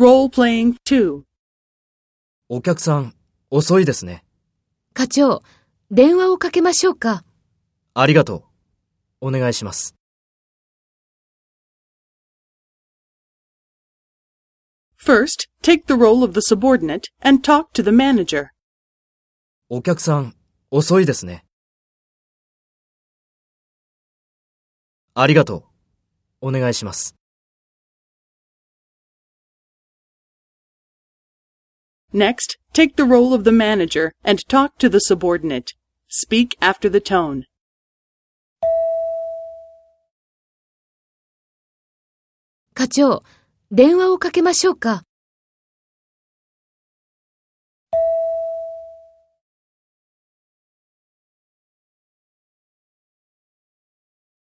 [0.00, 1.24] Role playing 2.
[2.48, 3.14] お客さん、
[3.50, 4.24] 遅いですね。
[4.94, 5.42] 課長、
[5.90, 7.22] 電話をかけましょうか。
[7.92, 8.46] ありがと
[9.20, 9.26] う。
[9.28, 9.94] お願いします。
[14.98, 18.46] First, take the role of the subordinate and talk to the manager.
[19.68, 20.34] お客さん、
[20.70, 21.44] 遅いですね。
[25.12, 25.68] ありがと
[26.40, 26.48] う。
[26.48, 27.19] お願いします。
[32.13, 35.73] Next, take the role of the manager and talk to the subordinate.
[36.07, 37.45] Speak after the tone.
[42.73, 43.23] 課長、
[43.71, 45.03] 電話をかけましょうか。